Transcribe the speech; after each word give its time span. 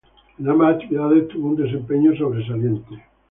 En 0.39 0.49
ambas 0.49 0.73
actividades 0.77 1.27
tuvo 1.27 1.49
un 1.49 1.57
desempeño 1.57 2.17
sobresaliente. 2.17 3.03